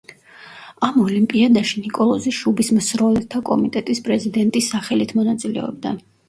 [0.85, 5.95] ამ ოლიმპიადაში ნიკოლოზი შუბისმსროლელთა კომიტეტის პრეზიდენტის სახელით მონაწილეობდა.